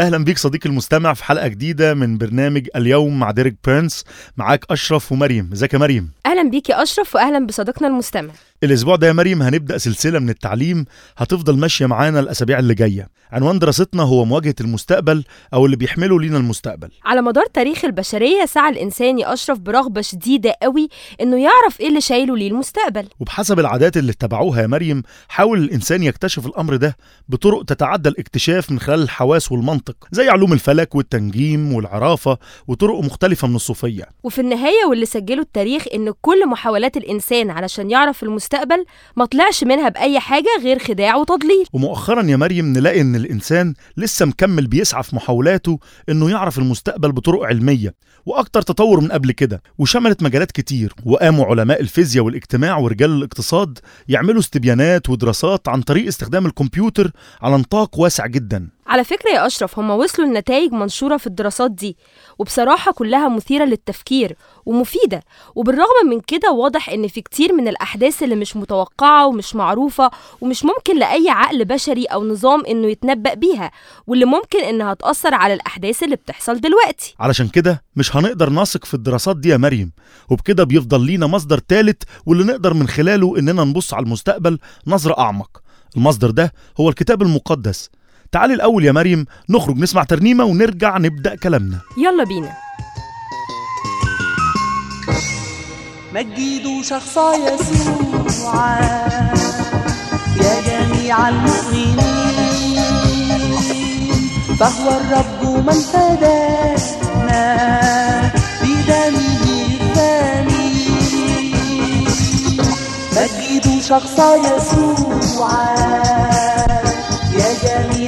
[0.00, 4.04] أهلا بيك صديقي المستمع في حلقة جديدة من برنامج اليوم مع ديريك بيرنس
[4.36, 5.50] معاك أشرف ومريم.
[5.52, 8.32] إزيك يا مريم؟ أهلا بيك يا أشرف واهلا بصديقنا المستمع.
[8.64, 10.84] الأسبوع ده يا مريم هنبدأ سلسلة من التعليم
[11.16, 13.08] هتفضل ماشية معانا الأسابيع اللي جاية.
[13.32, 16.88] عنوان دراستنا هو مواجهة المستقبل أو اللي بيحمله لينا المستقبل.
[17.04, 20.88] على مدار تاريخ البشرية سعى الإنسان أشرف برغبة شديدة قوي
[21.20, 23.08] إنه يعرف إيه اللي شايله ليه المستقبل.
[23.20, 26.96] وبحسب العادات اللي اتبعوها يا مريم حاول الإنسان يكتشف الأمر ده
[27.28, 33.56] بطرق تتعدى الاكتشاف من خلال الحواس والمنطق زي علوم الفلك والتنجيم والعرافة وطرق مختلفة من
[33.56, 34.08] الصوفية.
[34.22, 38.45] وفي النهاية واللي سجله التاريخ إن كل محاولات الإنسان علشان يعرف المستقبل
[39.16, 41.66] ما طلعش منها بأي حاجة غير خداع وتضليل.
[41.72, 47.42] ومؤخرا يا مريم نلاقي إن الإنسان لسه مكمل بيسعى في محاولاته إنه يعرف المستقبل بطرق
[47.42, 47.94] علمية
[48.26, 54.40] وأكتر تطور من قبل كده وشملت مجالات كتير وقاموا علماء الفيزياء والاجتماع ورجال الاقتصاد يعملوا
[54.40, 57.10] استبيانات ودراسات عن طريق استخدام الكمبيوتر
[57.42, 58.75] على نطاق واسع جدا.
[58.88, 61.96] على فكرة يا أشرف هم وصلوا لنتائج منشورة في الدراسات دي
[62.38, 64.36] وبصراحة كلها مثيرة للتفكير
[64.66, 65.22] ومفيدة.
[65.54, 70.10] وبالرغم من كده واضح إن في كتير من الأحداث اللي مش متوقعة ومش معروفة
[70.40, 73.70] ومش ممكن لأي عقل بشري أو نظام إنه يتنبأ بيها
[74.06, 77.14] واللي ممكن إنها تأثر على الأحداث اللي بتحصل دلوقتي.
[77.20, 79.92] علشان كده مش هنقدر نثق في الدراسات دي يا مريم.
[80.30, 85.62] وبكده بيفضل لينا مصدر تالت واللي نقدر من خلاله إننا نبص على المستقبل نظرة أعمق.
[85.96, 87.90] المصدر ده هو الكتاب المقدس.
[88.32, 91.78] تعالي الأول يا مريم نخرج نسمع ترنيمة ونرجع نبدأ كلامنا.
[91.98, 92.52] يلا بينا.
[96.14, 98.78] مجدوا شخص يسوع
[100.36, 102.00] يا جميع المؤمنين.
[104.60, 107.42] فهو الرب من فدانا
[108.62, 109.42] بدمه
[109.80, 110.74] الثاني.
[113.16, 115.50] مجدوا شخص يسوع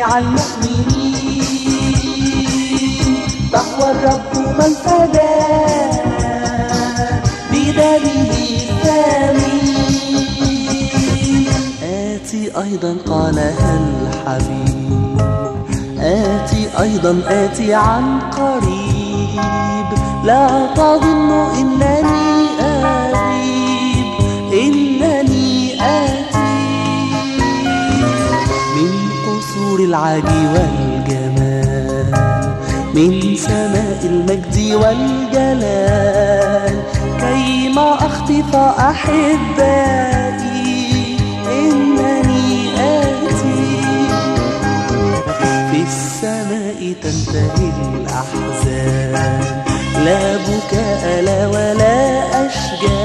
[0.05, 1.49] المؤمنين.
[3.53, 6.23] فهو الرب من فدانا
[7.53, 9.87] بدمه الثمين
[11.83, 15.19] آتي أيضا قالها الحبيب
[16.01, 19.89] آتي أيضا آتي عن قريب.
[20.25, 21.31] لا تظن
[21.61, 22.28] إنني
[29.89, 32.11] العاج والجمال
[32.95, 36.75] من سماء المجد والجلال.
[37.21, 38.57] كيما أخطف
[38.91, 40.37] أحبائي
[41.51, 43.81] إنني آتي.
[45.71, 49.41] في السماء تنتهي الأحزان.
[50.05, 51.97] لا بكاء لا ولا
[52.47, 52.98] أشجان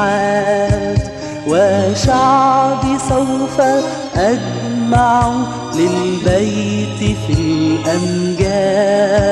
[1.48, 3.62] وشعبي سوف
[4.16, 5.32] أجمع
[5.76, 9.31] للبيت في الأمجاد.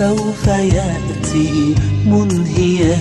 [0.00, 1.74] سوف يأتي
[2.06, 2.98] منهيا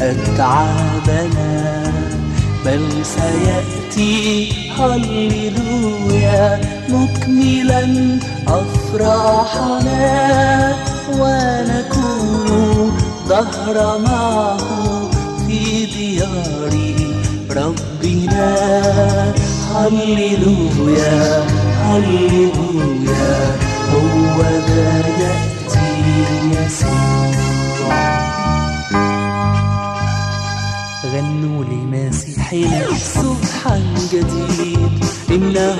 [0.00, 1.92] أتعابنا
[2.64, 7.84] بل سيأتي هللويا مكملا
[8.48, 9.96] أفراحنا
[11.12, 12.92] ونكون
[13.28, 14.58] ظهر معه
[15.46, 16.74] في ديار
[17.50, 18.56] ربنا.
[19.74, 21.44] هللويا
[21.82, 23.56] هللويا
[23.92, 25.45] هو ذا يأتي
[26.52, 27.30] يسوع
[31.06, 33.82] غنوا لمسيحنا صبحا
[34.12, 35.04] جديد.
[35.30, 35.78] إنه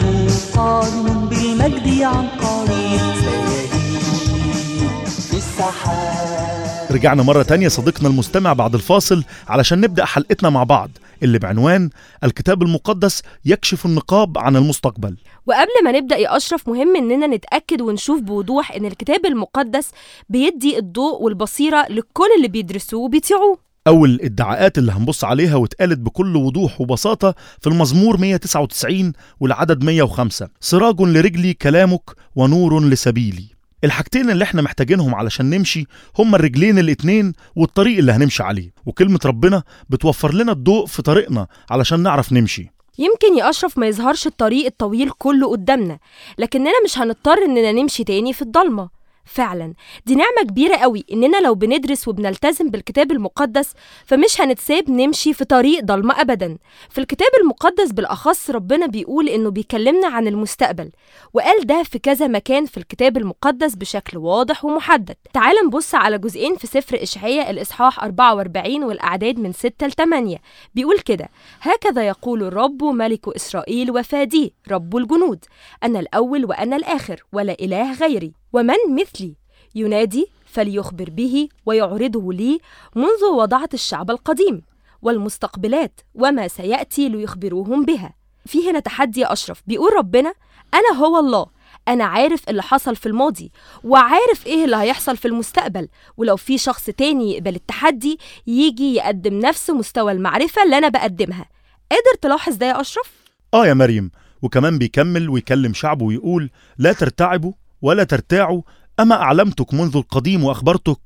[0.55, 3.01] قادم بالمجد عن قريب.
[3.21, 6.87] سيهيب في السحاب.
[6.91, 10.91] رجعنا مرة تانية صديقنا المستمع بعد الفاصل علشان نبدأ حلقتنا مع بعض.
[11.23, 11.91] اللي بعنوان
[12.25, 15.17] الكتاب المقدس يكشف النقاب عن المستقبل.
[15.47, 19.91] وقبل ما نبدأ يا أشرف مهم إننا نتأكد ونشوف بوضوح إن الكتاب المقدس
[20.29, 23.59] بيدي الضوء والبصيرة لكل اللي بيدرسوه وبيطيعوه.
[23.87, 31.01] أول الادعاءات اللي هنبص عليها واتقالت بكل وضوح وبساطة في المزمور 199 والعدد 105 سراج
[31.01, 33.56] لرجلي كلامك ونور لسبيلي.
[33.85, 35.87] الحاجتين اللي إحنا محتاجينهم علشان نمشي
[36.19, 42.01] هما الرجلين الاتنين والطريق اللي هنمشي عليه وكلمة ربنا بتوفر لنا الضوء في طريقنا علشان
[42.01, 42.71] نعرف نمشي.
[42.99, 45.99] يمكن يا أشرف ما يظهرش الطريق الطويل كله قدامنا
[46.39, 48.96] لكننا مش هنضطر إننا نمشي تاني في الضلمة.
[49.27, 49.75] فعلا.
[50.07, 53.73] دي نعمة كبيرة قوي إننا لو بندرس وبنلتزم بالكتاب المقدس
[54.05, 56.59] فمش هنتساب نمشي في طريق ضلمة أبدا.
[56.91, 60.91] في الكتاب المقدس بالأخص ربنا بيقول إنه بيكلمنا عن المستقبل
[61.33, 65.17] وقال ده في كذا مكان في الكتاب المقدس بشكل واضح ومحدد.
[65.33, 70.39] تعال نبص على جزئين في سفر إشعياء الإصحاح 44 والأعداد من 6 ل 8
[70.75, 71.29] بيقول كده
[71.61, 75.45] هكذا يقول الرب ملك إسرائيل وفاديه رب الجنود
[75.85, 78.33] أنا الأول وأنا الآخر ولا إله غيري.
[78.57, 79.35] ومن مثلي؟
[79.75, 82.61] ينادي فليخبر به ويعرضه لي
[82.95, 84.63] منذ وضعت الشعب القديم
[85.03, 88.15] والمستقبلات وما سيأتي ليخبروهم بها.
[88.47, 89.63] في هنا تحدي أشرف.
[89.67, 90.35] بيقول ربنا
[90.75, 91.47] أنا هو الله.
[91.89, 93.53] أنا عارف اللي حصل في الماضي
[93.85, 95.89] وعارف إيه اللي هيحصل في المستقبل.
[96.17, 101.47] ولو في شخص تاني يقبل التحدي يجي يقدم نفس مستوى المعرفة اللي أنا بقدمها.
[101.91, 103.13] قادر تلاحظ ده يا أشرف؟
[103.55, 104.11] آه يا مريم.
[104.43, 108.63] وكمان بيكمل ويكلم شعبه ويقول لا ترتعبوا ولا ترتاعوا
[109.01, 110.99] أما أعلمتك منذ القديم وأخبرتك؟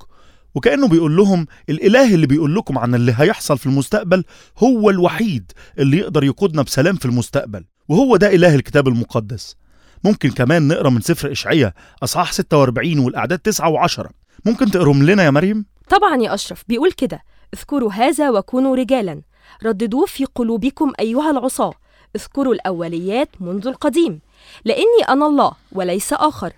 [0.54, 4.24] وكأنه بيقول لهم الإله اللي بيقول لكم عن اللي هيحصل في المستقبل
[4.58, 9.56] هو الوحيد اللي يقدر يقودنا بسلام في المستقبل وهو ده إله الكتاب المقدس.
[10.04, 11.72] ممكن كمان نقرأ من سفر إشعياء
[12.02, 14.06] أصحاح 46 والأعداد 9 و10
[14.44, 17.22] ممكن تقرهم لنا يا مريم؟ طبعا يا أشرف بيقول كده
[17.54, 19.22] اذكروا هذا وكونوا رجالا.
[19.64, 21.72] رددوه في قلوبكم أيها العصاة
[22.16, 24.20] اذكروا الأوليات منذ القديم.
[24.64, 26.52] لأني أنا الله وليس آخر.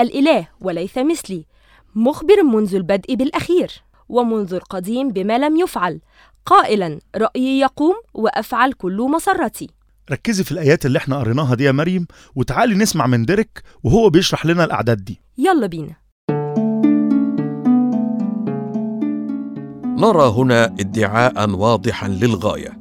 [0.00, 1.44] الإله وليس مثلي.
[1.94, 3.70] مخبر منذ البدء بالأخير
[4.08, 6.00] ومنذ القديم بما لم يفعل.
[6.46, 9.70] قائلا رأيي يقوم وأفعل كل مسرتي
[10.10, 12.06] ركزي في الآيات اللي إحنا قريناها دي يا مريم
[12.36, 15.20] وتعالي نسمع من ديريك وهو بيشرح لنا الأعداد دي.
[15.38, 15.96] يلا بينا.
[20.00, 22.78] نرى هنا ادعاء واضحا للغاية.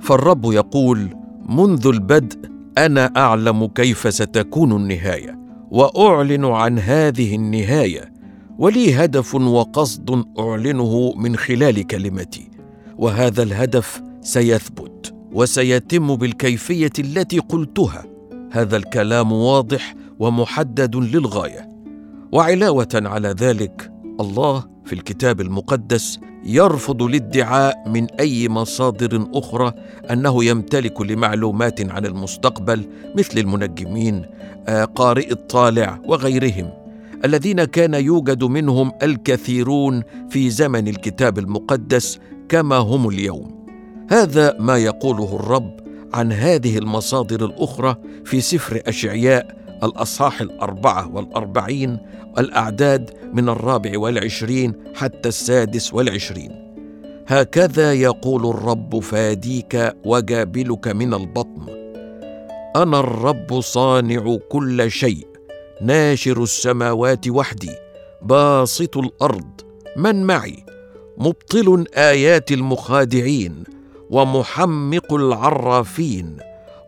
[0.00, 1.16] فالرب يقول
[1.48, 2.38] منذ البدء
[2.78, 5.43] أنا أعلم كيف ستكون النهاية.
[5.74, 8.12] وأعلن عن هذه النهاية
[8.58, 12.50] ولي هدف وقصد أعلنه من خلال كلمتي.
[12.98, 18.04] وهذا الهدف سيثبت وسيتم بالكيفية التي قلتها.
[18.52, 21.68] هذا الكلام واضح ومحدد للغاية.
[22.32, 29.72] وعلاوة على ذلك الله في الكتاب المقدس يرفض الادعاء من أي مصادر أخرى
[30.10, 34.26] أنه يمتلك لمعلومات عن المستقبل مثل المنجمين
[34.68, 36.70] آه، قارئ الطالع وغيرهم
[37.24, 42.18] الذين كان يوجد منهم الكثيرون في زمن الكتاب المقدس
[42.48, 43.66] كما هم اليوم.
[44.10, 45.80] هذا ما يقوله الرب
[46.14, 51.98] عن هذه المصادر الأخرى في سفر أشعياء الأصحاح الأربعة والأربعين
[52.38, 56.64] الأعداد من الرابع والعشرين حتى السادس والعشرين.
[57.26, 61.66] هكذا يقول الرب فاديك وجابلك من البطن.
[62.76, 65.26] أنا الرب صانع كل شيء
[65.82, 67.70] ناشر السماوات وحدي
[68.22, 69.60] باسط الأرض
[69.96, 70.64] من معي؟
[71.18, 73.64] مبطل آيات المخادعين
[74.10, 76.36] ومحمق العرافين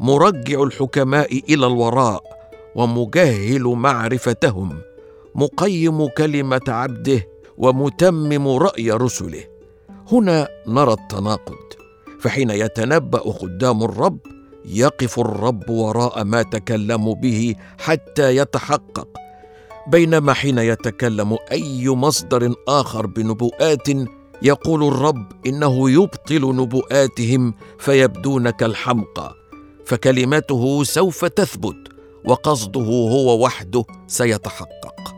[0.00, 2.35] مرجع الحكماء إلى الوراء
[2.76, 4.78] ومجهل معرفتهم
[5.34, 7.20] مقيم كلمة عبده
[7.58, 9.44] ومتمم رأي رسله.
[10.12, 11.66] هنا نرى التناقض
[12.20, 14.18] فحين يتنبأ قدام الرب
[14.64, 19.08] يقف الرب وراء ما تكلموا به حتى يتحقق
[19.86, 23.88] بينما حين يتكلم أي مصدر آخر بنبوءات
[24.42, 29.34] يقول الرب إنه يبطل نبوءاتهم فيبدون كالحمقى
[29.84, 31.95] فكلمته سوف تثبت.
[32.26, 35.16] وقصده هو وحده سيتحقق.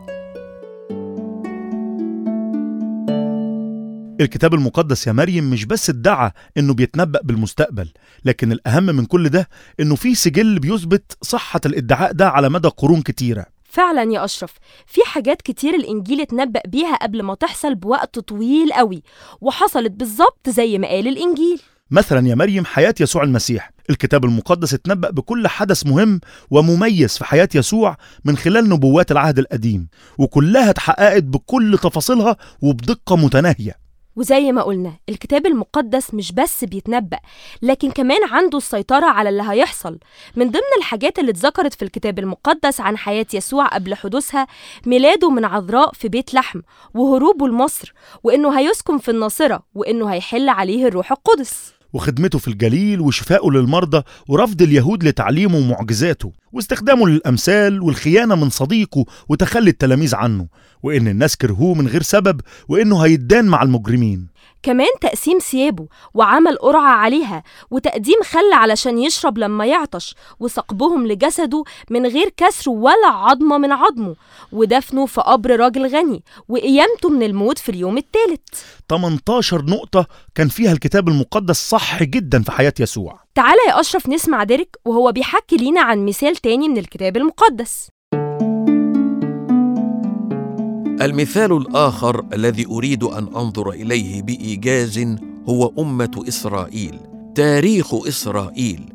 [4.21, 7.89] الكتاب المقدس يا مريم مش بس ادعى إنه بيتنبأ بالمستقبل
[8.25, 9.49] لكن الأهم من كل ده
[9.79, 13.45] إنه في سجل بيثبت صحة الادعاء ده على مدى قرون كتيرة.
[13.63, 14.53] فعلا يا أشرف
[14.87, 19.03] في حاجات كتير الإنجيل اتنبأ بيها قبل ما تحصل بوقت طويل قوي
[19.41, 21.61] وحصلت بالظبط زي ما قال الإنجيل.
[21.91, 26.19] مثلا يا مريم حياة يسوع المسيح الكتاب المقدس اتنبأ بكل حدث مهم
[26.51, 33.89] ومميز في حياة يسوع من خلال نبوات العهد القديم وكلها اتحققت بكل تفاصيلها وبدقة متناهية.
[34.15, 37.19] وزي ما قلنا الكتاب المقدس مش بس بيتنبأ
[37.61, 39.99] لكن كمان عنده السيطرة على اللي هيحصل.
[40.35, 44.47] من ضمن الحاجات اللي اتذكرت في الكتاب المقدس عن حياة يسوع قبل حدوثها
[44.85, 46.61] ميلاده من عذراء في بيت لحم
[46.93, 47.93] وهروبه لمصر
[48.23, 51.78] وإنه هيسكن في الناصرة وإنه هيحل عليه الروح القدس.
[51.93, 59.69] وخدمته في الجليل وشفائه للمرضى ورفض اليهود لتعليمه ومعجزاته واستخدامه للأمثال والخيانة من صديقه وتخلي
[59.69, 60.47] التلاميذ عنه.
[60.83, 64.39] وإن الناس كرهوه من غير سبب وإنه هيدان مع المجرمين.
[64.63, 72.05] كمان تقسيم ثيابه وعمل قرعة عليها وتقديم خل علشان يشرب لما يعطش وثقبهم لجسده من
[72.05, 74.15] غير كسر ولا عظمة من عظمه
[74.51, 78.41] ودفنه في قبر راجل غني وقيامته من الموت في اليوم الثالث.
[78.89, 83.19] 18 نقطة كان فيها الكتاب المقدس صح جدا في حياة يسوع.
[83.35, 87.87] تعالى يا أشرف نسمع ديريك وهو بيحكي لينا عن مثال تاني من الكتاب المقدس.
[91.01, 95.15] المثال الآخر الذي أريد أن أنظر إليه بإيجاز
[95.49, 96.99] هو أمة إسرائيل
[97.35, 98.93] تاريخ إسرائيل.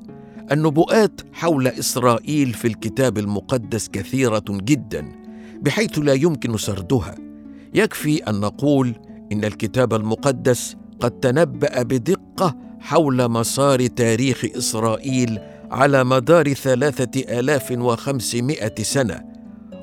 [0.52, 5.12] النبوءات حول إسرائيل في الكتاب المقدس كثيرة جدا
[5.62, 7.14] بحيث لا يمكن سردها.
[7.74, 8.94] يكفي أن نقول
[9.32, 15.38] إن الكتاب المقدس قد تنبأ بدقة حول مسار تاريخ إسرائيل
[15.70, 19.22] على مدار ثلاثة آلاف وخمسمائة سنة.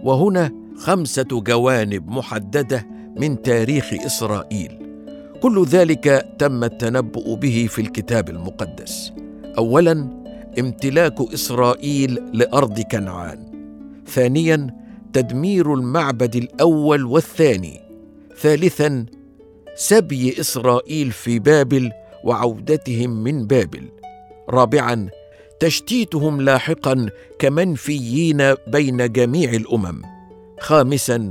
[0.04, 4.78] وهنا خمسة جوانب محددة من تاريخ إسرائيل.
[5.42, 9.14] كل ذلك تم التنبؤ به في الكتاب المقدس.
[9.58, 10.08] اولا
[10.60, 13.52] امتلاك إسرائيل لأرض كنعان.
[14.08, 14.68] ثانيا
[15.14, 17.82] تدمير المعبد الأول والثاني.
[18.38, 19.06] ثالثا
[19.76, 21.92] سبي إسرائيل في بابل
[22.24, 23.90] وعودتهم من بابل.
[24.50, 25.10] رابعا
[25.60, 27.10] تشتيتهم لاحقا
[27.40, 30.21] كمنفيين بين جميع الأمم.
[30.62, 31.30] خامسا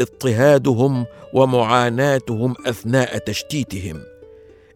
[0.00, 4.00] اضطهادهم ومعاناتهم أثناء تشتيتهم.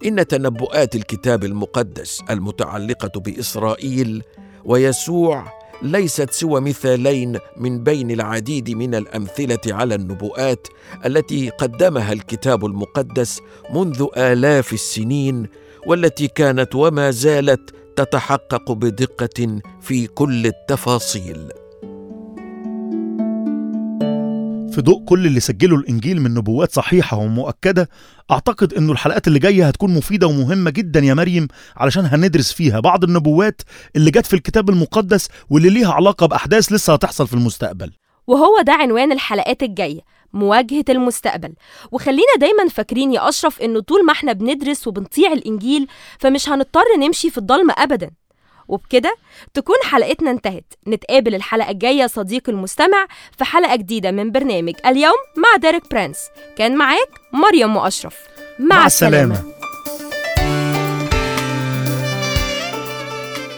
[0.07, 4.23] إن تنبؤات الكتاب المقدس المتعلقة بإسرائيل
[4.65, 10.67] ويسوع ليست سوى مثالين من بين العديد من الأمثلة على النبوءات
[11.07, 13.41] التي قدمها الكتاب المقدس
[13.75, 15.47] منذ آلاف السنين
[15.87, 21.64] والتي كانت وما زالت تتحقق بدقة في كل التفاصيل.
[24.75, 27.89] في ضوء كل اللي سجله الإنجيل من نبوات صحيحة ومؤكدة
[28.31, 33.05] أعتقد إنه الحلقات اللي جاية هتكون مفيدة ومهمة جدا يا مريم علشان هندرس فيها بعض
[33.05, 33.63] النبوات
[33.97, 37.93] اللي جت في الكتاب المقدس واللي ليها علاقة بأحداث لسه هتحصل في المستقبل.
[38.27, 40.01] وهو ده عنوان الحلقات الجاية
[40.33, 41.55] مواجهة المستقبل.
[41.93, 45.87] وخلينا دايما فاكرين يا أشرف إنه طول ما إحنا بندرس وبنطيع الإنجيل
[46.19, 48.11] فمش هنضطر نمشي في الضلمة أبدا.
[48.69, 49.17] وبكده
[49.55, 50.75] تكون حلقتنا انتهت.
[50.89, 53.07] نتقابل الحلقة الجاية صديقي المستمع
[53.39, 56.19] في حلقة جديدة من برنامج اليوم مع ديريك برانس.
[56.57, 58.17] كان معاك مريم وأشرف.
[58.59, 59.43] مع, مع السلامة.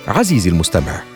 [0.09, 1.16] عزيزي المستمع